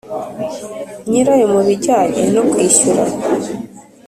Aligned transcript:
nyirayo 1.09 1.45
mu 1.53 1.61
bijyanye 1.67 2.23
no 2.35 2.43
kwishyura 2.49 3.03